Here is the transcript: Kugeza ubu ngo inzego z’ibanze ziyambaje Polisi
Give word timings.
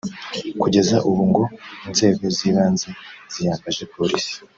Kugeza 0.61 0.97
ubu 1.09 1.23
ngo 1.29 1.43
inzego 1.87 2.23
z’ibanze 2.35 2.89
ziyambaje 3.33 3.83
Polisi 3.93 4.35